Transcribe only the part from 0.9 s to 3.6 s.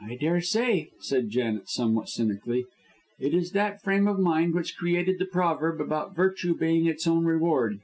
said Janet, somewhat cynically; "it is